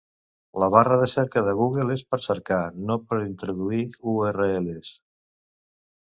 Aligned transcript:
La 0.61 0.67
barra 0.75 0.95
de 1.01 1.07
cerca 1.09 1.41
de 1.47 1.51
Google 1.57 1.91
és 1.95 2.01
per 2.13 2.19
cercar, 2.27 2.59
no 2.87 2.95
per 3.11 3.19
introduir 3.25 3.83
URLs! 4.15 4.89